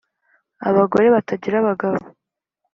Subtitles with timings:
[0.67, 2.01] -Abagore batagira abagabo.